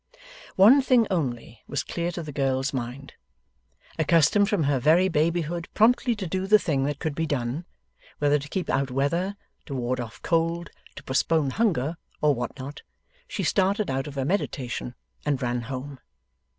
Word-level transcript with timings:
One 0.55 0.81
thing 0.81 1.05
only, 1.11 1.61
was 1.67 1.83
clear 1.83 2.11
to 2.13 2.23
the 2.23 2.31
girl's 2.31 2.73
mind. 2.73 3.13
Accustomed 3.99 4.49
from 4.49 4.63
her 4.63 4.79
very 4.79 5.09
babyhood 5.09 5.69
promptly 5.75 6.15
to 6.15 6.25
do 6.25 6.47
the 6.47 6.57
thing 6.57 6.85
that 6.85 6.97
could 6.97 7.13
be 7.13 7.27
done 7.27 7.65
whether 8.17 8.39
to 8.39 8.49
keep 8.49 8.67
out 8.67 8.89
weather, 8.89 9.35
to 9.67 9.75
ward 9.75 9.99
off 9.99 10.19
cold, 10.23 10.71
to 10.95 11.03
postpone 11.03 11.51
hunger, 11.51 11.97
or 12.19 12.33
what 12.33 12.57
not 12.57 12.81
she 13.27 13.43
started 13.43 13.91
out 13.91 14.07
of 14.07 14.15
her 14.15 14.25
meditation, 14.25 14.95
and 15.23 15.39
ran 15.43 15.61
home. 15.61 15.99